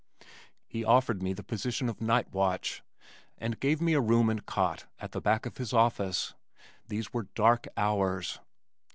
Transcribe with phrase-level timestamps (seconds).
[0.65, 2.81] He offered me the position of night watch
[3.37, 6.33] and gave me a room and cot at the back of his office.
[6.87, 8.39] These were dark hours!